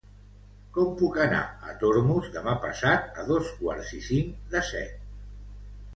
Com 0.77 0.87
puc 1.01 1.19
anar 1.25 1.41
a 1.73 1.75
Tormos 1.83 2.31
demà 2.37 2.57
passat 2.65 3.21
a 3.21 3.27
dos 3.31 3.53
quarts 3.61 3.95
i 4.01 4.03
cinc 4.11 4.53
de 4.55 4.65
set? 4.75 5.09